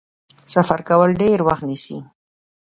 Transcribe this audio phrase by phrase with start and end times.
[0.53, 1.97] سفر کول ډیر وخت نیسي.